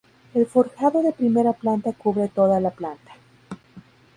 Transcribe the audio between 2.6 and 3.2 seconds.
planta.